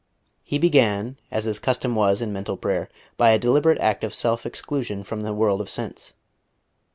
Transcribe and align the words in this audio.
He 0.43 0.57
began, 0.57 1.17
as 1.29 1.45
his 1.45 1.59
custom 1.59 1.93
was 1.93 2.23
in 2.23 2.33
mental 2.33 2.57
prayer, 2.57 2.89
by 3.17 3.29
a 3.29 3.37
deliberate 3.37 3.77
act 3.77 4.03
of 4.03 4.15
self 4.15 4.47
exclusion 4.47 5.03
from 5.03 5.21
the 5.21 5.31
world 5.31 5.61
of 5.61 5.69
sense. 5.69 6.13